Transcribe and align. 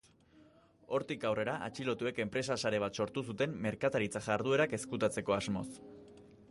Hortik 0.97 1.25
aurrera, 1.31 1.53
atxilotuek 1.65 2.21
enpresa-sare 2.25 2.81
bat 2.85 2.99
sortu 3.05 3.25
zuten, 3.31 3.55
merkataritza-jarduerak 3.67 4.77
ezkutatzeko 4.81 5.39
asmoz. 5.41 5.67